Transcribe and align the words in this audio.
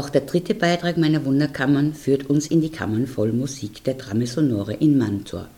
Auch 0.00 0.08
der 0.08 0.22
dritte 0.22 0.54
Beitrag 0.54 0.96
meiner 0.96 1.26
Wunderkammern 1.26 1.92
führt 1.92 2.30
uns 2.30 2.46
in 2.46 2.62
die 2.62 2.70
Kammern 2.70 3.06
voll 3.06 3.34
Musik 3.34 3.84
der 3.84 3.98
Trame 3.98 4.26
Sonore 4.26 4.72
in 4.72 4.96
Mantua. 4.96 5.50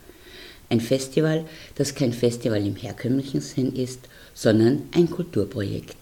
Ein 0.67 0.81
Festival, 0.81 1.45
das 1.75 1.95
kein 1.95 2.11
Festival 2.11 2.67
im 2.67 2.75
herkömmlichen 2.75 3.39
Sinn 3.39 3.73
ist, 3.73 4.01
sondern 4.33 4.81
ein 4.93 5.09
Kulturprojekt, 5.09 5.95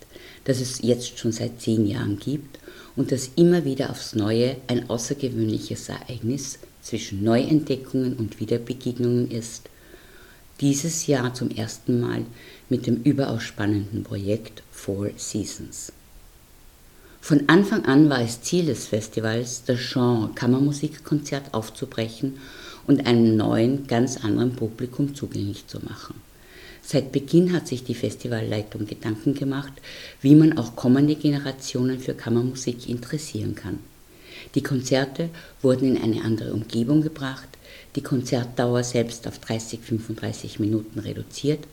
das 0.46 0.60
es 0.60 0.82
jetzt 0.82 1.20
schon 1.20 1.32
seit 1.32 1.62
zehn 1.62 1.86
Jahren 1.86 2.18
gibt 2.18 2.58
und 2.96 3.12
das 3.12 3.30
immer 3.36 3.64
wieder 3.64 3.92
aufs 3.92 4.16
Neue 4.16 4.56
ein 4.66 4.90
außergewöhnliches 4.90 5.90
Ereignis 5.90 6.58
zwischen 6.82 7.24
Neuentdeckungen 7.24 8.16
und 8.16 8.40
Wiederbegegnungen 8.40 9.30
ist. 9.30 9.70
Dieses 10.62 11.06
Jahr 11.06 11.36
zum 11.36 11.52
ersten 11.52 12.00
Mal 12.00 12.26
mit 12.70 12.88
dem 12.88 13.04
überaus 13.04 13.44
spannenden 13.44 14.02
Projekt 14.02 14.64
Four 14.72 15.12
Seasons. 15.16 15.94
Von 17.24 17.48
Anfang 17.50 17.86
an 17.86 18.10
war 18.10 18.20
es 18.22 18.42
Ziel 18.42 18.66
des 18.66 18.88
Festivals, 18.88 19.64
das 19.64 19.80
Genre 19.94 20.32
Kammermusikkonzert 20.34 21.54
aufzubrechen 21.54 22.40
und 22.88 23.06
einem 23.06 23.38
neuen, 23.38 23.86
ganz 23.86 24.18
anderen 24.18 24.56
Publikum 24.56 25.14
zugänglich 25.14 25.68
zu 25.68 25.80
machen. 25.86 26.16
Seit 26.82 27.12
Beginn 27.12 27.54
hat 27.54 27.68
sich 27.68 27.84
die 27.84 27.94
Festivalleitung 27.94 28.88
Gedanken 28.88 29.36
gemacht, 29.36 29.72
wie 30.24 30.34
man 30.34 30.58
auch 30.58 30.76
kommende 30.76 31.14
Generationen 31.14 32.00
für 32.00 32.16
Kammermusik 32.16 32.90
interessieren 32.90 33.54
kann. 33.54 33.78
Die 34.56 34.64
Konzerte 34.64 35.30
wurden 35.62 35.96
in 35.96 36.02
eine 36.02 36.24
andere 36.24 36.54
Umgebung 36.54 37.04
gebracht, 37.04 37.50
die 37.96 38.02
Konzertdauer 38.02 38.84
selbst 38.84 39.28
auf 39.28 39.40
30-35 39.48 40.60
Minuten 40.60 40.98
reduziert, 40.98 41.68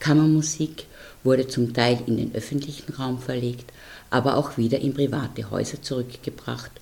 Kammermusik 0.00 0.86
wurde 1.22 1.46
zum 1.46 1.74
Teil 1.74 1.98
in 2.06 2.16
den 2.16 2.34
öffentlichen 2.34 2.94
Raum 2.94 3.20
verlegt, 3.20 3.70
aber 4.10 4.36
auch 4.36 4.58
wieder 4.58 4.80
in 4.80 4.92
private 4.92 5.50
Häuser 5.50 5.80
zurückgebracht, 5.80 6.72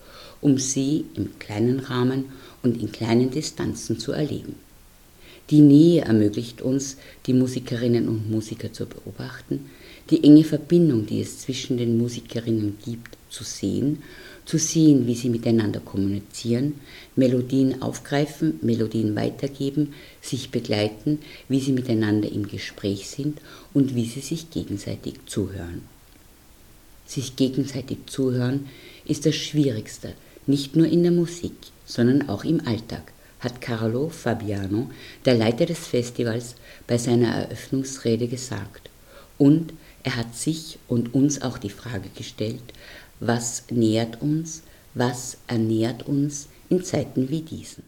um 0.40 0.58
sie 0.58 1.04
im 1.14 1.38
kleinen 1.38 1.80
Rahmen 1.80 2.26
und 2.62 2.80
in 2.80 2.90
kleinen 2.90 3.30
Distanzen 3.30 3.98
zu 3.98 4.12
erleben. 4.12 4.56
Die 5.50 5.60
Nähe 5.60 6.02
ermöglicht 6.02 6.60
uns, 6.60 6.98
die 7.26 7.32
Musikerinnen 7.32 8.08
und 8.08 8.30
Musiker 8.30 8.72
zu 8.72 8.84
beobachten, 8.86 9.70
die 10.10 10.22
enge 10.22 10.44
Verbindung, 10.44 11.06
die 11.06 11.20
es 11.20 11.38
zwischen 11.38 11.78
den 11.78 11.96
Musikerinnen 11.96 12.78
gibt, 12.84 13.16
zu 13.30 13.44
sehen, 13.44 14.02
zu 14.44 14.58
sehen, 14.58 15.06
wie 15.06 15.14
sie 15.14 15.28
miteinander 15.28 15.80
kommunizieren, 15.80 16.74
Melodien 17.16 17.82
aufgreifen, 17.82 18.58
Melodien 18.62 19.16
weitergeben, 19.16 19.94
sich 20.22 20.50
begleiten, 20.50 21.18
wie 21.48 21.60
sie 21.60 21.72
miteinander 21.72 22.30
im 22.30 22.48
Gespräch 22.48 23.08
sind 23.08 23.40
und 23.74 23.94
wie 23.94 24.06
sie 24.06 24.20
sich 24.20 24.50
gegenseitig 24.50 25.14
zuhören 25.26 25.82
sich 27.08 27.36
gegenseitig 27.36 27.98
zuhören, 28.06 28.68
ist 29.04 29.26
das 29.26 29.34
Schwierigste, 29.34 30.12
nicht 30.46 30.76
nur 30.76 30.86
in 30.86 31.02
der 31.02 31.12
Musik, 31.12 31.54
sondern 31.86 32.28
auch 32.28 32.44
im 32.44 32.64
Alltag, 32.66 33.12
hat 33.40 33.60
Carlo 33.60 34.10
Fabiano, 34.10 34.90
der 35.24 35.34
Leiter 35.34 35.66
des 35.66 35.86
Festivals, 35.86 36.54
bei 36.86 36.98
seiner 36.98 37.28
Eröffnungsrede 37.28 38.28
gesagt. 38.28 38.90
Und 39.38 39.72
er 40.02 40.16
hat 40.16 40.36
sich 40.36 40.78
und 40.86 41.14
uns 41.14 41.42
auch 41.42 41.58
die 41.58 41.70
Frage 41.70 42.08
gestellt, 42.14 42.62
was 43.20 43.64
nährt 43.70 44.20
uns, 44.20 44.62
was 44.94 45.38
ernährt 45.46 46.06
uns 46.06 46.48
in 46.68 46.84
Zeiten 46.84 47.30
wie 47.30 47.42
diesen. 47.42 47.84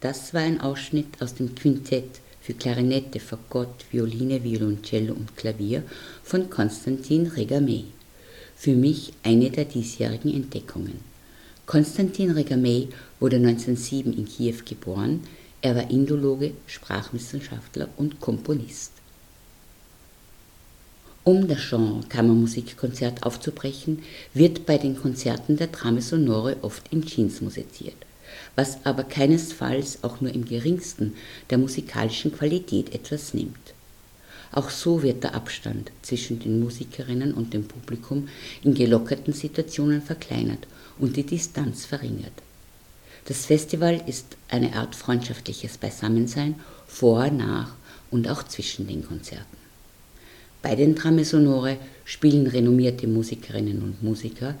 Das 0.00 0.32
war 0.32 0.40
ein 0.40 0.62
Ausschnitt 0.62 1.20
aus 1.20 1.34
dem 1.34 1.54
Quintett 1.54 2.20
für 2.40 2.54
Klarinette, 2.54 3.20
Fagott, 3.20 3.84
Violine, 3.90 4.42
Violoncello 4.42 5.12
und 5.12 5.36
Klavier 5.36 5.82
von 6.24 6.48
Konstantin 6.48 7.26
Regamey. 7.26 7.84
Für 8.56 8.74
mich 8.74 9.12
eine 9.22 9.50
der 9.50 9.66
diesjährigen 9.66 10.32
Entdeckungen. 10.32 11.00
Konstantin 11.66 12.30
Regamey 12.30 12.88
wurde 13.20 13.36
1907 13.36 14.14
in 14.14 14.24
Kiew 14.24 14.64
geboren. 14.64 15.20
Er 15.60 15.76
war 15.76 15.90
Indologe, 15.90 16.52
Sprachwissenschaftler 16.66 17.90
und 17.98 18.20
Komponist. 18.20 18.92
Um 21.24 21.46
das 21.46 21.68
Genre 21.68 22.00
Kammermusikkonzert 22.08 23.22
aufzubrechen, 23.22 24.02
wird 24.32 24.64
bei 24.64 24.78
den 24.78 24.96
Konzerten 24.96 25.58
der 25.58 25.70
Trame 25.70 26.00
Sonore 26.00 26.56
oft 26.62 26.90
in 26.90 27.04
Jeans 27.04 27.42
musiziert 27.42 28.06
was 28.56 28.84
aber 28.84 29.04
keinesfalls 29.04 30.02
auch 30.02 30.20
nur 30.20 30.32
im 30.32 30.44
geringsten 30.44 31.14
der 31.50 31.58
musikalischen 31.58 32.32
Qualität 32.32 32.94
etwas 32.94 33.34
nimmt. 33.34 33.74
Auch 34.52 34.70
so 34.70 35.02
wird 35.02 35.22
der 35.22 35.34
Abstand 35.34 35.92
zwischen 36.02 36.40
den 36.40 36.60
Musikerinnen 36.60 37.32
und 37.34 37.54
dem 37.54 37.68
Publikum 37.68 38.28
in 38.64 38.74
gelockerten 38.74 39.32
Situationen 39.32 40.02
verkleinert 40.02 40.66
und 40.98 41.16
die 41.16 41.24
Distanz 41.24 41.86
verringert. 41.86 42.32
Das 43.26 43.46
Festival 43.46 44.02
ist 44.06 44.36
eine 44.48 44.74
Art 44.74 44.96
freundschaftliches 44.96 45.78
Beisammensein 45.78 46.56
vor, 46.86 47.30
nach 47.30 47.74
und 48.10 48.28
auch 48.28 48.42
zwischen 48.42 48.88
den 48.88 49.06
Konzerten. 49.06 49.56
Bei 50.62 50.74
den 50.74 50.96
Trame 50.96 51.24
Sonore 51.24 51.78
spielen 52.04 52.46
renommierte 52.46 53.06
Musikerinnen 53.06 53.82
und 53.82 54.02
Musiker 54.02 54.56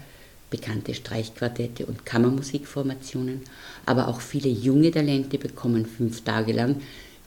bekannte 0.50 0.94
Streichquartette 0.94 1.86
und 1.86 2.04
Kammermusikformationen, 2.04 3.40
aber 3.86 4.08
auch 4.08 4.20
viele 4.20 4.48
junge 4.48 4.90
Talente 4.90 5.38
bekommen 5.38 5.86
fünf 5.86 6.22
Tage 6.22 6.52
lang 6.52 6.76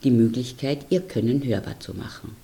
die 0.04 0.10
Möglichkeit, 0.10 0.86
ihr 0.90 1.00
Können 1.00 1.42
hörbar 1.44 1.80
zu 1.80 1.94
machen. 1.94 2.36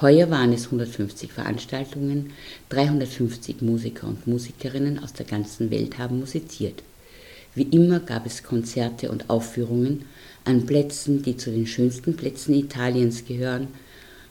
Heuer 0.00 0.30
waren 0.30 0.52
es 0.52 0.66
150 0.66 1.32
Veranstaltungen, 1.32 2.32
350 2.70 3.62
Musiker 3.62 4.08
und 4.08 4.26
Musikerinnen 4.26 5.02
aus 5.02 5.12
der 5.12 5.26
ganzen 5.26 5.70
Welt 5.70 5.98
haben 5.98 6.20
musiziert. 6.20 6.82
Wie 7.54 7.62
immer 7.62 8.00
gab 8.00 8.26
es 8.26 8.42
Konzerte 8.42 9.10
und 9.10 9.30
Aufführungen 9.30 10.04
an 10.44 10.66
Plätzen, 10.66 11.22
die 11.22 11.36
zu 11.36 11.50
den 11.50 11.66
schönsten 11.66 12.16
Plätzen 12.16 12.54
Italiens 12.54 13.24
gehören, 13.24 13.68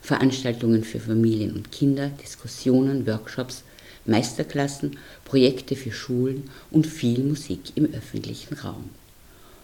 Veranstaltungen 0.02 0.84
für 0.84 1.00
Familien 1.00 1.54
und 1.54 1.72
Kinder, 1.72 2.10
Diskussionen, 2.22 3.08
Workshops 3.08 3.64
Meisterklassen, 4.06 4.98
Projekte 5.26 5.76
für 5.76 5.92
Schulen 5.92 6.50
und 6.72 6.88
viel 6.88 7.24
Musik 7.24 7.60
im 7.76 7.94
öffentlichen 7.94 8.56
Raum. 8.56 8.90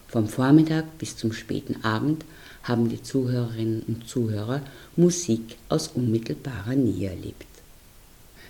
Vom 0.08 0.28
Vormittag 0.28 0.98
bis 0.98 1.16
zum 1.16 1.32
späten 1.32 1.84
Abend 1.84 2.24
haben 2.62 2.88
die 2.88 3.02
Zuhörerinnen 3.02 3.82
und 3.86 4.08
Zuhörer 4.08 4.62
Musik 4.96 5.56
aus 5.68 5.88
unmittelbarer 5.88 6.74
Nähe 6.74 7.10
erlebt. 7.10 7.46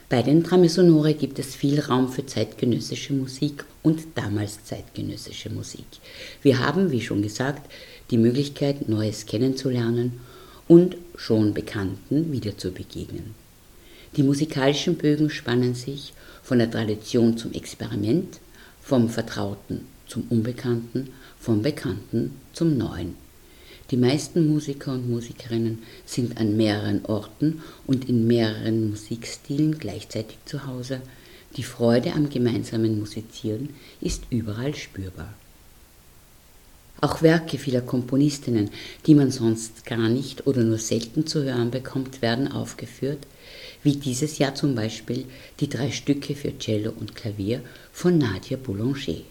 Bei 0.09 0.23
den 0.23 0.43
Tramesonore 0.43 1.15
gibt 1.15 1.39
es 1.39 1.55
viel 1.55 1.79
Raum 1.79 2.11
für 2.11 2.27
zeitgenössische 2.27 3.13
Musik 3.13 3.65
und 3.83 4.01
damals 4.17 4.65
zeitgenössische 4.65 5.51
Musik. 5.51 5.87
Wir 6.43 6.59
haben, 6.59 6.91
wie 6.91 7.01
schon 7.01 7.23
gesagt, 7.23 7.71
die 8.11 8.19
Möglichkeit, 8.19 8.89
Neues 8.89 9.27
kennenzulernen 9.27 10.21
und 10.67 10.97
schon 11.15 11.55
Bekannten 11.55 12.33
wieder 12.33 12.59
zu 12.59 12.73
begegnen. 12.73 13.35
Die 14.17 14.25
musikalischen 14.25 14.97
Bögen 14.97 15.31
spannen 15.31 15.75
sich 15.75 16.13
von 16.43 16.59
der 16.59 16.71
Tradition 16.71 17.37
zum 17.37 17.53
Experiment, 17.53 18.41
vom 18.83 19.09
Vertrauten 19.09 19.87
zum 20.09 20.25
Unbekannten, 20.31 21.11
vom 21.39 21.63
Bekannten 21.63 22.37
zum 22.53 22.77
Neuen. 22.77 23.15
Die 23.93 23.97
meisten 23.97 24.49
Musiker 24.49 24.95
und 24.95 25.09
Musikerinnen 25.09 25.83
sind 26.07 26.39
an 26.39 26.57
mehreren 26.57 27.05
Orten 27.05 27.63
und 27.87 28.09
in 28.09 28.27
mehreren 28.27 28.91
Musikstilen 28.91 29.79
gleichzeitig 29.79 30.39
zu 30.45 30.67
Hause. 30.67 31.01
Die 31.57 31.63
Freude 31.63 32.13
am 32.13 32.29
gemeinsamen 32.29 32.99
Musizieren 32.99 33.71
ist 34.01 34.25
überall 34.31 34.75
spürbar. 34.75 35.35
Auch 37.01 37.23
Werke 37.23 37.59
vieler 37.59 37.81
Komponistinnen, 37.81 38.71
die 39.07 39.15
man 39.15 39.31
sonst 39.31 39.87
gar 39.87 40.09
nicht 40.09 40.47
oder 40.47 40.63
nur 40.63 40.79
selten 40.79 41.27
zu 41.27 41.43
hören 41.43 41.71
bekommt, 41.71 42.21
werden 42.23 42.53
aufgeführt, 42.53 43.27
wie 43.83 43.97
dieses 43.97 44.39
Jahr 44.39 44.55
zum 44.55 44.75
Beispiel 44.75 45.25
die 45.61 45.69
drei 45.69 45.91
Stücke 45.91 46.35
für 46.35 46.59
Cello 46.59 46.93
und 46.99 47.15
Klavier 47.15 47.63
von 47.93 48.19
Nadia 48.19 48.57
Boulanger. 48.57 49.23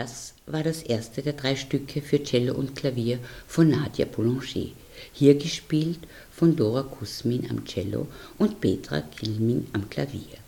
Das 0.00 0.32
war 0.46 0.62
das 0.62 0.82
erste 0.82 1.20
der 1.20 1.34
drei 1.34 1.56
Stücke 1.56 2.00
für 2.00 2.24
Cello 2.24 2.54
und 2.54 2.74
Klavier 2.74 3.18
von 3.46 3.68
Nadia 3.68 4.06
Boulanger, 4.06 4.70
hier 5.12 5.34
gespielt 5.34 5.98
von 6.34 6.56
Dora 6.56 6.84
Kusmin 6.84 7.46
am 7.50 7.66
Cello 7.66 8.06
und 8.38 8.62
Petra 8.62 9.02
Kilmin 9.02 9.66
am 9.74 9.90
Klavier. 9.90 10.38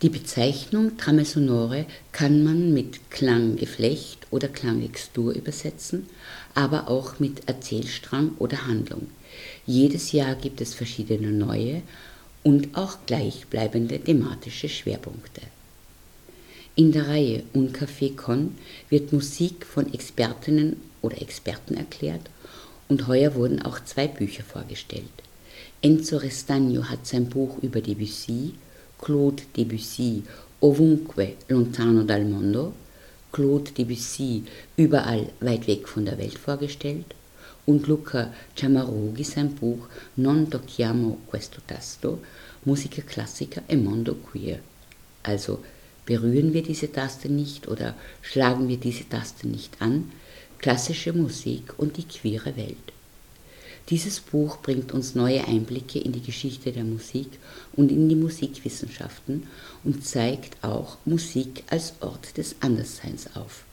Die 0.00 0.08
Bezeichnung 0.08 0.96
Trame 0.96 1.26
sonore 1.26 1.84
kann 2.10 2.42
man 2.42 2.72
mit 2.72 3.10
Klanggeflecht 3.10 4.26
oder 4.30 4.48
Klangextur 4.48 5.34
übersetzen, 5.34 6.06
aber 6.54 6.88
auch 6.88 7.18
mit 7.18 7.50
Erzählstrang 7.50 8.30
oder 8.38 8.66
Handlung. 8.66 9.08
Jedes 9.66 10.12
Jahr 10.12 10.36
gibt 10.36 10.62
es 10.62 10.72
verschiedene 10.72 11.30
neue 11.30 11.82
und 12.42 12.74
auch 12.78 12.96
gleichbleibende 13.04 14.00
thematische 14.00 14.70
Schwerpunkte. 14.70 15.42
In 16.74 16.90
der 16.90 17.06
Reihe 17.06 17.42
Un 17.52 17.70
Café 17.70 18.16
Con 18.16 18.56
wird 18.88 19.12
Musik 19.12 19.66
von 19.66 19.92
Expertinnen 19.92 20.80
oder 21.02 21.20
Experten 21.20 21.74
erklärt 21.74 22.30
und 22.88 23.06
heuer 23.08 23.34
wurden 23.34 23.60
auch 23.60 23.80
zwei 23.84 24.08
Bücher 24.08 24.42
vorgestellt. 24.42 25.12
Enzo 25.82 26.16
Restagno 26.16 26.88
hat 26.88 27.06
sein 27.06 27.28
Buch 27.28 27.58
über 27.60 27.82
Debussy, 27.82 28.54
Claude 28.98 29.42
Debussy, 29.54 30.22
Ovunque 30.60 31.36
lontano 31.48 32.04
dal 32.04 32.24
mondo, 32.24 32.72
Claude 33.32 33.70
Debussy, 33.72 34.44
überall 34.74 35.28
weit 35.40 35.66
weg 35.66 35.86
von 35.86 36.06
der 36.06 36.16
Welt 36.16 36.38
vorgestellt 36.38 37.14
und 37.66 37.86
Luca 37.86 38.32
Ciamaroghi 38.56 39.24
sein 39.24 39.54
Buch 39.54 39.88
Non 40.16 40.48
tocchiamo 40.48 41.18
questo 41.26 41.60
tasto, 41.66 42.20
Musica 42.64 43.02
classica 43.02 43.62
e 43.66 43.76
mondo 43.76 44.14
queer, 44.14 44.60
also 45.24 45.60
berühren 46.06 46.52
wir 46.52 46.62
diese 46.62 46.90
Taste 46.90 47.28
nicht 47.28 47.68
oder 47.68 47.94
schlagen 48.22 48.68
wir 48.68 48.76
diese 48.76 49.08
Taste 49.08 49.48
nicht 49.48 49.80
an, 49.80 50.10
klassische 50.58 51.12
Musik 51.12 51.74
und 51.78 51.96
die 51.96 52.04
queere 52.04 52.56
Welt. 52.56 52.92
Dieses 53.90 54.20
Buch 54.20 54.58
bringt 54.58 54.92
uns 54.92 55.14
neue 55.14 55.44
Einblicke 55.46 55.98
in 55.98 56.12
die 56.12 56.22
Geschichte 56.22 56.70
der 56.72 56.84
Musik 56.84 57.26
und 57.72 57.90
in 57.90 58.08
die 58.08 58.14
Musikwissenschaften 58.14 59.48
und 59.82 60.06
zeigt 60.06 60.62
auch 60.62 60.98
Musik 61.04 61.64
als 61.68 61.94
Ort 62.00 62.36
des 62.36 62.54
Andersseins 62.60 63.34
auf. 63.34 63.64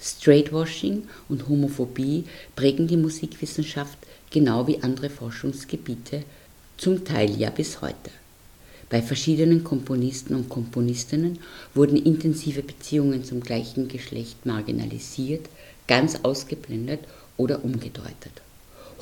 Straightwashing 0.00 1.08
und 1.28 1.48
Homophobie 1.48 2.24
prägen 2.54 2.86
die 2.86 2.96
Musikwissenschaft 2.96 3.98
genau 4.30 4.66
wie 4.68 4.80
andere 4.82 5.10
Forschungsgebiete, 5.10 6.22
zum 6.76 7.04
Teil 7.04 7.36
ja 7.36 7.50
bis 7.50 7.80
heute. 7.80 8.10
Bei 8.90 9.02
verschiedenen 9.02 9.64
Komponisten 9.64 10.34
und 10.34 10.48
Komponistinnen 10.48 11.38
wurden 11.74 11.96
intensive 11.96 12.62
Beziehungen 12.62 13.22
zum 13.22 13.40
gleichen 13.40 13.88
Geschlecht 13.88 14.46
marginalisiert, 14.46 15.48
ganz 15.86 16.20
ausgeblendet 16.22 17.00
oder 17.36 17.64
umgedeutet. 17.64 18.32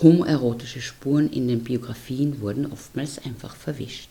Homoerotische 0.03 0.81
Spuren 0.81 1.31
in 1.31 1.49
den 1.49 1.63
Biografien 1.65 2.41
wurden 2.41 2.71
oftmals 2.71 3.19
einfach 3.25 3.55
verwischt. 3.55 4.11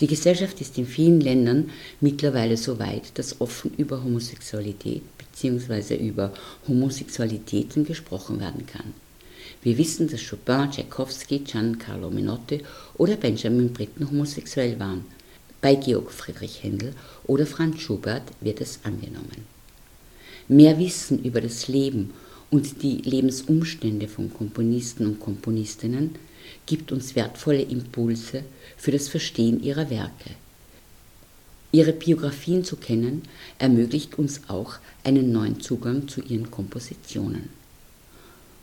Die 0.00 0.06
Gesellschaft 0.06 0.60
ist 0.60 0.78
in 0.78 0.86
vielen 0.86 1.20
Ländern 1.20 1.70
mittlerweile 2.00 2.56
so 2.56 2.78
weit, 2.78 3.18
dass 3.18 3.40
offen 3.40 3.72
über 3.76 4.02
Homosexualität 4.02 5.02
bzw. 5.18 5.96
über 5.96 6.32
Homosexualitäten 6.66 7.84
gesprochen 7.84 8.40
werden 8.40 8.66
kann. 8.66 8.94
Wir 9.64 9.78
wissen, 9.78 10.08
dass 10.08 10.20
Chopin, 10.28 10.70
Tchaikovsky, 10.70 11.38
Giancarlo 11.38 12.10
Menotti 12.10 12.60
oder 12.98 13.16
Benjamin 13.16 13.72
Britten 13.72 14.06
homosexuell 14.10 14.78
waren. 14.78 15.06
Bei 15.62 15.74
Georg 15.74 16.12
Friedrich 16.12 16.62
Händel 16.62 16.92
oder 17.26 17.46
Franz 17.46 17.80
Schubert 17.80 18.24
wird 18.42 18.60
es 18.60 18.80
angenommen. 18.84 19.46
Mehr 20.48 20.78
Wissen 20.78 21.24
über 21.24 21.40
das 21.40 21.66
Leben 21.68 22.12
und 22.50 22.82
die 22.82 22.98
Lebensumstände 22.98 24.06
von 24.06 24.34
Komponisten 24.34 25.06
und 25.06 25.18
Komponistinnen 25.18 26.10
gibt 26.66 26.92
uns 26.92 27.16
wertvolle 27.16 27.62
Impulse 27.62 28.44
für 28.76 28.92
das 28.92 29.08
Verstehen 29.08 29.62
ihrer 29.62 29.88
Werke. 29.88 30.32
Ihre 31.72 31.94
Biografien 31.94 32.64
zu 32.64 32.76
kennen, 32.76 33.22
ermöglicht 33.58 34.18
uns 34.18 34.42
auch 34.48 34.74
einen 35.04 35.32
neuen 35.32 35.60
Zugang 35.60 36.06
zu 36.06 36.20
ihren 36.20 36.50
Kompositionen. 36.50 37.63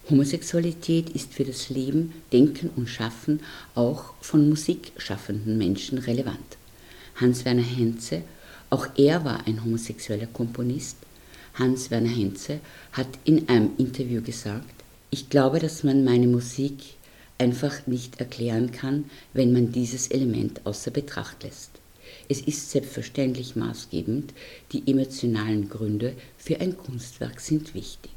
Homosexualität 0.10 1.10
ist 1.12 1.34
für 1.34 1.46
das 1.46 1.70
Leben, 1.70 2.14
Denken 2.34 2.70
und 2.76 2.90
Schaffen 2.90 3.42
auch 3.76 4.14
von 4.22 4.50
musikschaffenden 4.50 5.58
Menschen 5.58 6.00
relevant. 6.00 6.58
Hans-Werner 7.16 7.62
Henze, 7.62 8.24
auch 8.70 8.88
er 8.98 9.24
war 9.24 9.46
ein 9.48 9.64
homosexueller 9.64 10.28
Komponist. 10.28 10.98
Hans-Werner 11.54 12.10
Henze 12.10 12.60
hat 12.94 13.08
in 13.26 13.48
einem 13.48 13.72
Interview 13.78 14.22
gesagt, 14.22 14.74
ich 15.12 15.30
glaube, 15.30 15.60
dass 15.60 15.84
man 15.84 16.04
meine 16.04 16.28
Musik 16.28 16.96
einfach 17.38 17.86
nicht 17.88 18.20
erklären 18.20 18.72
kann, 18.72 19.06
wenn 19.34 19.52
man 19.52 19.72
dieses 19.72 20.08
Element 20.08 20.66
außer 20.66 20.92
Betracht 20.92 21.44
lässt. 21.44 21.72
Es 22.30 22.42
ist 22.42 22.72
selbstverständlich 22.72 23.56
maßgebend, 23.56 24.34
die 24.72 24.90
emotionalen 24.90 25.70
Gründe 25.70 26.16
für 26.38 26.60
ein 26.60 26.78
Kunstwerk 26.78 27.40
sind 27.40 27.74
wichtig. 27.74 28.12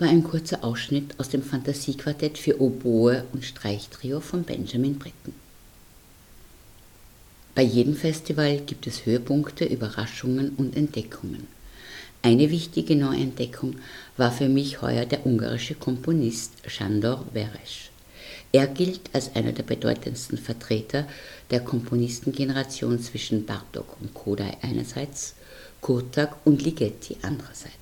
War 0.00 0.08
ein 0.08 0.24
kurzer 0.24 0.64
Ausschnitt 0.64 1.14
aus 1.18 1.28
dem 1.28 1.42
Fantasiequartett 1.42 2.38
für 2.38 2.60
Oboe 2.60 3.24
und 3.32 3.44
Streichtrio 3.44 4.20
von 4.20 4.44
Benjamin 4.44 4.98
Britten. 4.98 5.34
Bei 7.54 7.62
jedem 7.62 7.94
Festival 7.94 8.60
gibt 8.60 8.86
es 8.86 9.04
Höhepunkte, 9.04 9.66
Überraschungen 9.66 10.50
und 10.56 10.76
Entdeckungen. 10.76 11.46
Eine 12.22 12.50
wichtige 12.50 12.96
Neuentdeckung 12.96 13.76
war 14.16 14.32
für 14.32 14.48
mich 14.48 14.80
heuer 14.82 15.04
der 15.04 15.26
ungarische 15.26 15.74
Komponist 15.74 16.52
Sándor 16.66 17.24
Veres. 17.32 17.90
Er 18.52 18.66
gilt 18.66 19.00
als 19.12 19.34
einer 19.36 19.52
der 19.52 19.62
bedeutendsten 19.62 20.38
Vertreter 20.38 21.06
der 21.50 21.60
Komponistengeneration 21.60 23.00
zwischen 23.00 23.46
Bartok 23.46 23.96
und 24.00 24.14
Kodai 24.14 24.56
einerseits, 24.62 25.34
Kurtak 25.80 26.36
und 26.44 26.62
Ligeti 26.62 27.16
andererseits. 27.22 27.79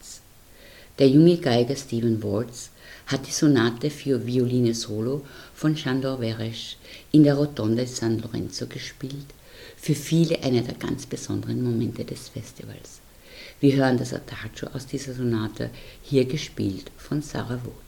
Der 0.99 1.09
junge 1.09 1.37
Geiger 1.37 1.77
Stephen 1.77 2.21
Waltz 2.25 2.71
hat 3.07 3.29
die 3.29 3.31
Sonate 3.31 3.89
für 3.89 4.27
Violine 4.27 4.75
Solo 4.75 5.25
von 5.55 5.77
Chandor 5.77 6.19
Veres 6.19 6.77
in 7.13 7.23
der 7.23 7.37
Rotonde 7.37 7.87
San 7.87 8.19
Lorenzo 8.19 8.67
gespielt, 8.67 9.27
für 9.77 9.95
viele 9.95 10.43
einer 10.43 10.63
der 10.63 10.75
ganz 10.75 11.07
besonderen 11.07 11.63
Momente 11.63 12.05
des 12.05 12.29
Festivals. 12.29 13.01
Wir 13.61 13.77
hören 13.77 13.97
das 13.97 14.13
Adagio 14.13 14.71
aus 14.75 14.87
dieser 14.87 15.15
Sonate, 15.15 15.71
hier 16.03 16.25
gespielt 16.25 16.91
von 16.97 17.23
Sarah 17.23 17.61
Wood. 17.65 17.88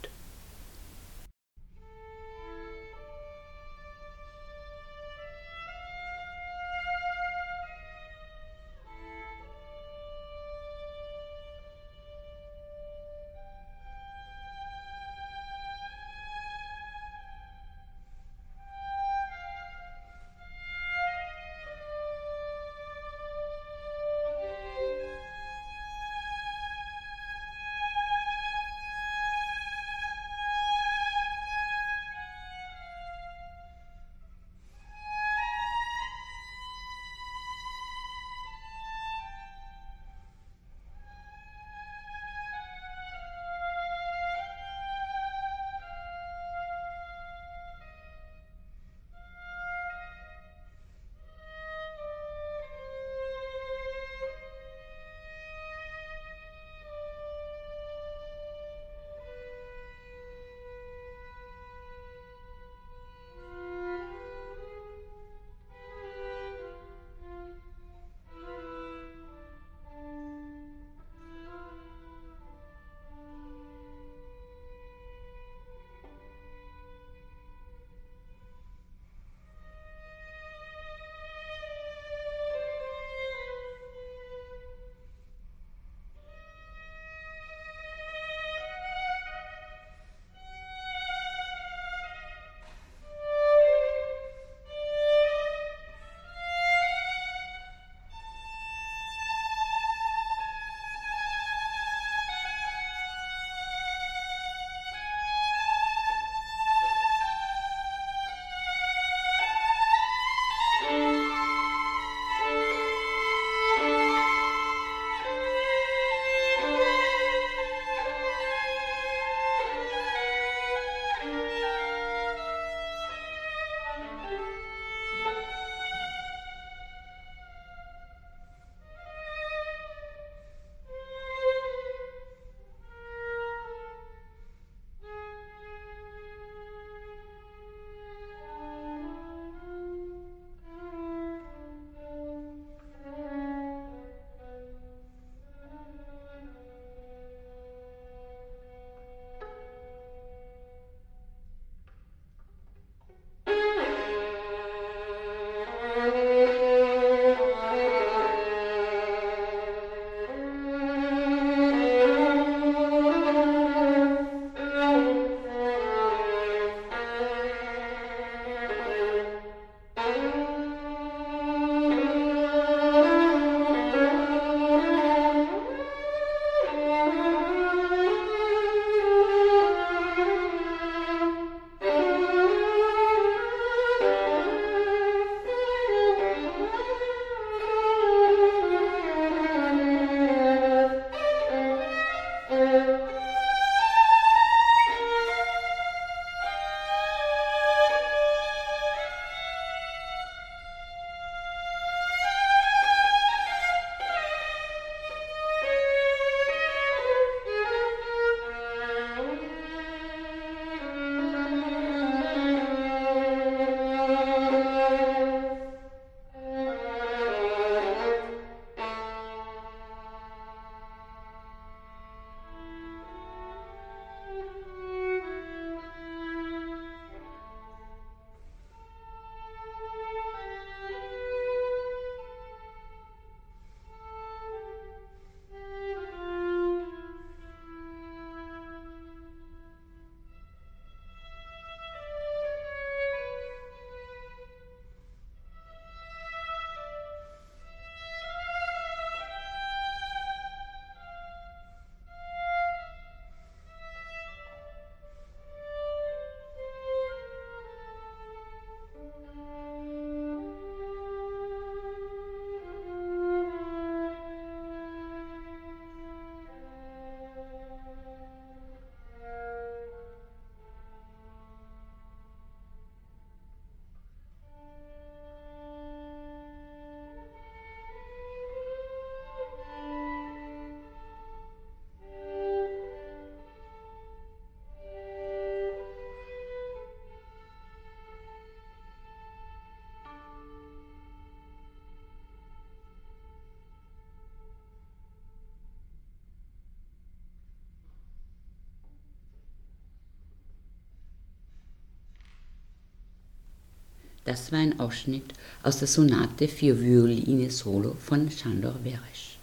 Das 304.30 304.52
war 304.52 304.60
ein 304.60 304.78
Ausschnitt 304.78 305.24
aus 305.64 305.80
der 305.80 305.88
Sonate 305.88 306.46
für 306.46 306.80
Violine 306.80 307.50
Solo 307.50 307.96
von 307.98 308.30
Chandor 308.30 308.76
Veresh. 308.84 309.36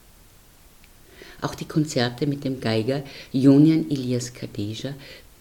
Auch 1.41 1.55
die 1.55 1.65
Konzerte 1.65 2.25
mit 2.25 2.45
dem 2.45 2.61
Geiger 2.61 3.03
Jonian 3.33 3.89
Ilias 3.89 4.33
Kadeja 4.33 4.93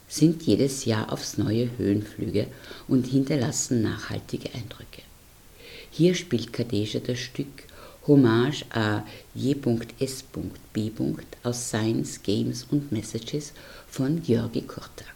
sind 0.09 0.43
jedes 0.43 0.85
Jahr 0.85 1.13
aufs 1.13 1.39
neue 1.39 1.71
Höhenflüge 1.79 2.49
und 2.89 3.07
hinterlassen 3.07 3.83
nachhaltige 3.83 4.53
Eindrücke. 4.53 5.03
Hier 5.93 6.17
spielt 6.17 6.53
Kadeja 6.53 6.99
das 6.99 7.21
Stück 7.21 7.69
Hommage 8.09 8.65
à 8.73 9.05
J.S.B. 9.37 10.91
aus 11.45 11.69
Science, 11.69 12.21
Games 12.21 12.67
und 12.69 12.91
Messages 12.91 13.53
von 13.89 14.21
Georgi 14.25 14.63
Kurtak. 14.63 15.16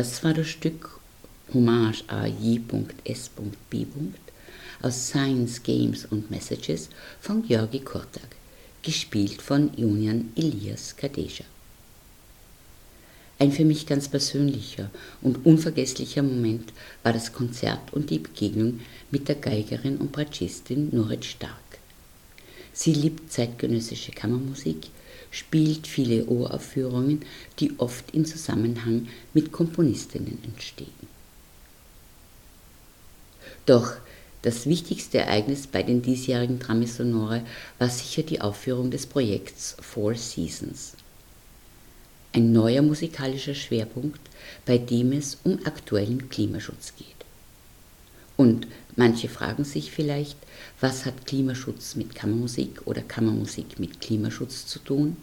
Das 0.00 0.24
war 0.24 0.32
das 0.32 0.48
Stück 0.48 0.98
Hommage 1.52 2.04
à 2.08 2.26
J.S.B. 2.26 3.86
aus 4.80 5.08
Science, 5.08 5.62
Games 5.62 6.06
und 6.06 6.30
Messages 6.30 6.88
von 7.20 7.46
Georgi 7.46 7.80
Kurtak, 7.80 8.34
gespielt 8.82 9.42
von 9.42 9.70
Junian 9.76 10.32
Elias 10.36 10.96
Kadeja. 10.96 11.44
Ein 13.38 13.52
für 13.52 13.66
mich 13.66 13.84
ganz 13.84 14.08
persönlicher 14.08 14.88
und 15.20 15.44
unvergesslicher 15.44 16.22
Moment 16.22 16.72
war 17.02 17.12
das 17.12 17.34
Konzert 17.34 17.92
und 17.92 18.08
die 18.08 18.20
Begegnung 18.20 18.80
mit 19.10 19.28
der 19.28 19.34
Geigerin 19.34 19.98
und 19.98 20.12
Bratschistin 20.12 20.88
Nurit 20.92 21.26
Stark. 21.26 21.78
Sie 22.72 22.94
liebt 22.94 23.30
zeitgenössische 23.30 24.12
Kammermusik, 24.12 24.88
spielt 25.30 25.86
viele 25.86 26.24
Uraufführungen, 26.26 27.24
die 27.58 27.78
oft 27.78 28.10
in 28.12 28.24
Zusammenhang 28.24 29.08
mit 29.32 29.52
Komponistinnen 29.52 30.38
entstehen. 30.44 30.88
Doch 33.66 33.94
das 34.42 34.66
wichtigste 34.66 35.18
Ereignis 35.18 35.66
bei 35.66 35.82
den 35.82 36.02
diesjährigen 36.02 36.60
Sonore 36.86 37.42
war 37.78 37.90
sicher 37.90 38.22
die 38.22 38.40
Aufführung 38.40 38.90
des 38.90 39.06
Projekts 39.06 39.76
Four 39.80 40.14
Seasons. 40.14 40.94
Ein 42.32 42.52
neuer 42.52 42.82
musikalischer 42.82 43.54
Schwerpunkt, 43.54 44.20
bei 44.64 44.78
dem 44.78 45.12
es 45.12 45.36
um 45.44 45.58
aktuellen 45.66 46.28
Klimaschutz 46.30 46.94
geht. 46.96 47.06
Und 48.36 48.66
manche 48.96 49.28
fragen 49.28 49.64
sich 49.64 49.90
vielleicht, 49.90 50.36
was 50.80 51.06
hat 51.06 51.26
Klimaschutz 51.26 51.96
mit 51.96 52.14
Kammermusik 52.14 52.82
oder 52.86 53.02
Kammermusik 53.02 53.78
mit 53.78 54.00
Klimaschutz 54.00 54.66
zu 54.66 54.78
tun? 54.78 55.16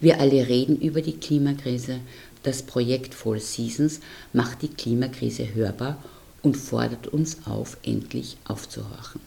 Wir 0.00 0.20
alle 0.20 0.46
reden 0.46 0.80
über 0.80 1.00
die 1.00 1.16
Klimakrise. 1.16 2.00
Das 2.42 2.62
Projekt 2.62 3.14
Four 3.14 3.40
Seasons 3.40 4.00
macht 4.32 4.62
die 4.62 4.68
Klimakrise 4.68 5.54
hörbar 5.54 6.02
und 6.42 6.56
fordert 6.56 7.08
uns 7.08 7.38
auf, 7.46 7.78
endlich 7.82 8.36
aufzuhorchen. 8.44 9.20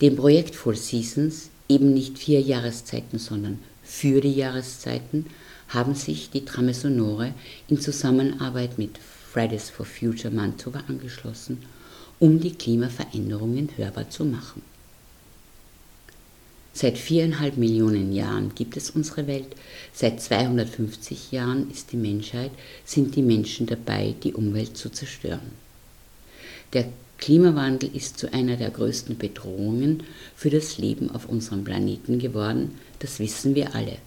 Dem 0.00 0.16
Projekt 0.16 0.54
Four 0.54 0.76
Seasons, 0.76 1.50
eben 1.68 1.92
nicht 1.92 2.18
vier 2.18 2.40
Jahreszeiten, 2.40 3.18
sondern 3.18 3.58
für 3.82 4.20
die 4.20 4.32
Jahreszeiten, 4.32 5.26
haben 5.68 5.94
sich 5.94 6.30
die 6.30 6.44
Trame 6.44 6.72
Sonore 6.72 7.34
in 7.68 7.80
Zusammenarbeit 7.80 8.78
mit 8.78 8.92
Fridays 9.32 9.68
for 9.70 9.84
Future 9.84 10.32
Manitoba 10.32 10.82
angeschlossen, 10.88 11.58
um 12.18 12.40
die 12.40 12.54
Klimaveränderungen 12.54 13.70
hörbar 13.76 14.08
zu 14.10 14.24
machen. 14.24 14.62
Seit 16.72 16.96
viereinhalb 16.96 17.56
Millionen 17.56 18.12
Jahren 18.12 18.54
gibt 18.54 18.76
es 18.76 18.90
unsere 18.90 19.26
Welt. 19.26 19.48
Seit 19.92 20.20
250 20.22 21.32
Jahren 21.32 21.70
ist 21.70 21.90
die 21.92 21.96
Menschheit, 21.96 22.52
sind 22.84 23.16
die 23.16 23.22
Menschen 23.22 23.66
dabei, 23.66 24.14
die 24.22 24.32
Umwelt 24.32 24.76
zu 24.76 24.88
zerstören. 24.88 25.50
Der 26.72 26.88
Klimawandel 27.18 27.90
ist 27.94 28.18
zu 28.18 28.32
einer 28.32 28.56
der 28.56 28.70
größten 28.70 29.18
Bedrohungen 29.18 30.04
für 30.36 30.50
das 30.50 30.78
Leben 30.78 31.10
auf 31.10 31.28
unserem 31.28 31.64
Planeten 31.64 32.20
geworden, 32.20 32.76
das 33.00 33.18
wissen 33.18 33.56
wir 33.56 33.74
alle. 33.74 33.98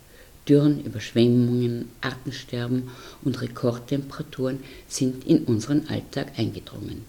Dürren, 0.47 0.83
Überschwemmungen, 0.83 1.89
Artensterben 2.01 2.89
und 3.23 3.41
Rekordtemperaturen 3.41 4.59
sind 4.87 5.25
in 5.25 5.43
unseren 5.45 5.87
Alltag 5.87 6.37
eingedrungen. 6.37 7.05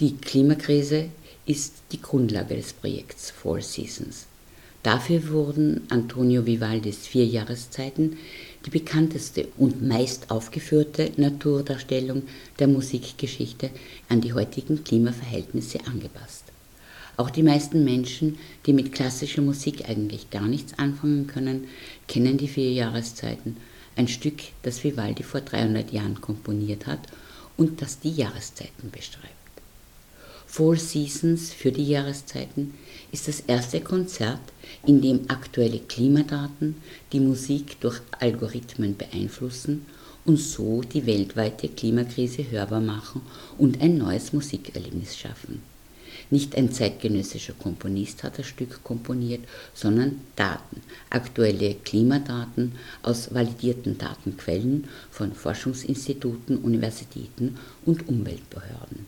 Die 0.00 0.16
Klimakrise 0.16 1.08
ist 1.46 1.74
die 1.92 2.00
Grundlage 2.00 2.54
des 2.54 2.72
Projekts 2.72 3.30
Four 3.30 3.62
Seasons. 3.62 4.26
Dafür 4.82 5.28
wurden 5.30 5.80
Antonio 5.88 6.46
Vivaldis 6.46 7.06
Vier 7.06 7.26
Jahreszeiten 7.26 8.16
die 8.64 8.70
bekannteste 8.70 9.48
und 9.56 9.82
meist 9.86 10.30
aufgeführte 10.30 11.10
Naturdarstellung 11.16 12.22
der 12.58 12.68
Musikgeschichte 12.68 13.70
an 14.08 14.20
die 14.20 14.32
heutigen 14.34 14.84
Klimaverhältnisse 14.84 15.80
angepasst. 15.86 16.47
Auch 17.18 17.30
die 17.30 17.42
meisten 17.42 17.82
Menschen, 17.82 18.38
die 18.64 18.72
mit 18.72 18.92
klassischer 18.92 19.42
Musik 19.42 19.88
eigentlich 19.88 20.30
gar 20.30 20.46
nichts 20.46 20.78
anfangen 20.78 21.26
können, 21.26 21.64
kennen 22.06 22.38
die 22.38 22.46
Vier 22.46 22.70
Jahreszeiten, 22.70 23.56
ein 23.96 24.06
Stück, 24.06 24.36
das 24.62 24.84
Vivaldi 24.84 25.24
vor 25.24 25.40
300 25.40 25.92
Jahren 25.92 26.20
komponiert 26.20 26.86
hat 26.86 27.00
und 27.56 27.82
das 27.82 27.98
die 27.98 28.12
Jahreszeiten 28.12 28.92
beschreibt. 28.92 29.34
Four 30.46 30.76
Seasons 30.76 31.52
für 31.52 31.72
die 31.72 31.88
Jahreszeiten 31.88 32.74
ist 33.10 33.26
das 33.26 33.40
erste 33.40 33.80
Konzert, 33.80 34.40
in 34.86 35.02
dem 35.02 35.28
aktuelle 35.28 35.80
Klimadaten 35.80 36.76
die 37.12 37.20
Musik 37.20 37.80
durch 37.80 38.00
Algorithmen 38.20 38.96
beeinflussen 38.96 39.86
und 40.24 40.36
so 40.36 40.82
die 40.82 41.04
weltweite 41.04 41.68
Klimakrise 41.68 42.48
hörbar 42.48 42.80
machen 42.80 43.22
und 43.58 43.80
ein 43.80 43.98
neues 43.98 44.32
Musikerlebnis 44.32 45.16
schaffen. 45.16 45.62
Nicht 46.30 46.56
ein 46.56 46.72
zeitgenössischer 46.72 47.54
Komponist 47.54 48.22
hat 48.22 48.38
das 48.38 48.46
Stück 48.46 48.84
komponiert, 48.84 49.40
sondern 49.74 50.20
Daten, 50.36 50.82
aktuelle 51.10 51.74
Klimadaten 51.74 52.72
aus 53.02 53.32
validierten 53.32 53.96
Datenquellen 53.96 54.88
von 55.10 55.32
Forschungsinstituten, 55.32 56.58
Universitäten 56.58 57.56
und 57.86 58.08
Umweltbehörden 58.08 59.06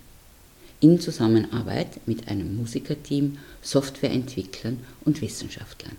in 0.80 0.98
Zusammenarbeit 0.98 2.06
mit 2.06 2.28
einem 2.28 2.56
Musikerteam, 2.56 3.36
Softwareentwicklern 3.62 4.78
und 5.04 5.20
Wissenschaftlern. 5.20 5.96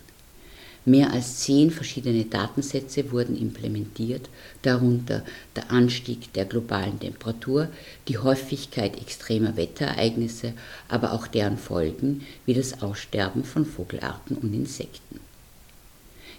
Mehr 0.84 1.13
als 1.13 1.41
zehn 1.41 1.70
verschiedene 1.70 2.26
Datensätze 2.26 3.12
wurden 3.12 3.39
implementiert, 3.39 4.30
darunter 4.63 5.24
der 5.56 5.70
Anstieg 5.70 6.34
der 6.34 6.46
globalen 6.46 7.00
Temperatur, 7.00 7.70
die 8.08 8.17
Häufigkeit 8.17 9.00
extremer 9.00 9.56
Wetterereignisse, 9.56 10.54
aber 10.88 11.13
auch 11.13 11.28
deren 11.28 11.60
Folgen 11.60 12.26
wie 12.48 12.56
das 12.56 12.82
Aussterben 12.82 13.44
von 13.44 13.65
Vogelarten 13.65 14.38
und 14.38 14.54
Insekten. 14.56 15.20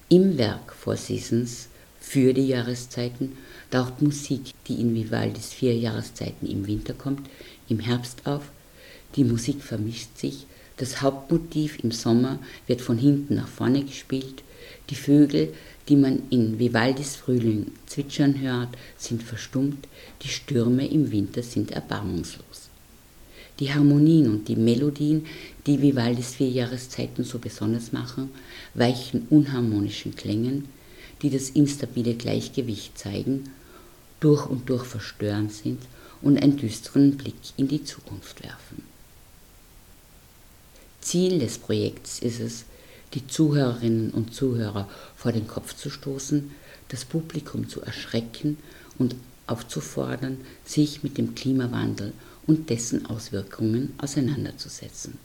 Im 0.08 0.36
Werk 0.38 0.74
Four 0.74 0.96
Seasons 0.96 1.68
für 2.00 2.34
die 2.34 2.48
Jahreszeiten 2.48 3.36
taucht 3.70 4.02
Musik, 4.02 4.52
die 4.66 4.74
in 4.74 4.92
Vivaldis 4.92 5.52
vier 5.52 5.76
Jahreszeiten 5.76 6.48
im 6.48 6.66
Winter 6.66 6.94
kommt, 6.94 7.28
im 7.68 7.78
Herbst 7.78 8.26
auf, 8.26 8.42
Die 9.14 9.24
Musik 9.24 9.62
vermischt 9.62 10.16
sich, 10.16 10.46
das 10.82 11.00
Hauptmotiv 11.00 11.78
im 11.84 11.92
Sommer 11.92 12.40
wird 12.66 12.80
von 12.80 12.98
hinten 12.98 13.36
nach 13.36 13.46
vorne 13.46 13.84
gespielt, 13.84 14.42
die 14.90 14.96
Vögel, 14.96 15.54
die 15.88 15.94
man 15.94 16.24
in 16.30 16.58
Vivaldis 16.58 17.14
Frühling 17.14 17.70
zwitschern 17.86 18.40
hört, 18.40 18.70
sind 18.98 19.22
verstummt, 19.22 19.86
die 20.22 20.28
Stürme 20.28 20.84
im 20.88 21.12
Winter 21.12 21.44
sind 21.44 21.70
erbarmungslos. 21.70 22.68
Die 23.60 23.72
Harmonien 23.72 24.28
und 24.28 24.48
die 24.48 24.56
Melodien, 24.56 25.24
die 25.68 25.80
Vivaldis 25.80 26.34
vier 26.34 26.50
Jahreszeiten 26.50 27.22
so 27.22 27.38
besonders 27.38 27.92
machen, 27.92 28.30
weichen 28.74 29.28
unharmonischen 29.30 30.16
Klängen, 30.16 30.64
die 31.22 31.30
das 31.30 31.50
instabile 31.50 32.14
Gleichgewicht 32.14 32.98
zeigen, 32.98 33.50
durch 34.18 34.46
und 34.46 34.68
durch 34.68 34.82
verstörend 34.82 35.52
sind 35.52 35.78
und 36.22 36.42
einen 36.42 36.56
düsteren 36.56 37.16
Blick 37.16 37.36
in 37.56 37.68
die 37.68 37.84
Zukunft 37.84 38.42
werfen. 38.42 38.91
Ziel 41.02 41.38
des 41.38 41.58
Projekts 41.58 42.20
ist 42.20 42.40
es, 42.40 42.64
die 43.14 43.26
Zuhörerinnen 43.26 44.10
und 44.10 44.34
Zuhörer 44.34 44.88
vor 45.16 45.32
den 45.32 45.46
Kopf 45.46 45.76
zu 45.76 45.90
stoßen, 45.90 46.50
das 46.88 47.04
Publikum 47.04 47.68
zu 47.68 47.82
erschrecken 47.82 48.56
und 48.98 49.14
aufzufordern, 49.46 50.38
sich 50.64 51.02
mit 51.02 51.18
dem 51.18 51.34
Klimawandel 51.34 52.12
und 52.46 52.70
dessen 52.70 53.06
Auswirkungen 53.06 53.92
auseinanderzusetzen. 53.98 55.18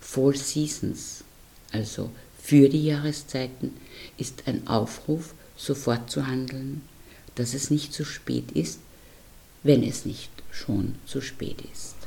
Four 0.00 0.34
Seasons, 0.34 1.24
also 1.72 2.10
für 2.42 2.68
die 2.68 2.84
Jahreszeiten, 2.84 3.72
ist 4.16 4.44
ein 4.46 4.66
Aufruf, 4.66 5.34
sofort 5.56 6.10
zu 6.10 6.26
handeln, 6.26 6.82
dass 7.34 7.54
es 7.54 7.70
nicht 7.70 7.92
zu 7.92 8.04
spät 8.04 8.52
ist, 8.52 8.80
wenn 9.62 9.82
es 9.82 10.04
nicht 10.04 10.30
schon 10.50 10.94
zu 11.06 11.20
spät 11.20 11.62
ist. 11.72 11.97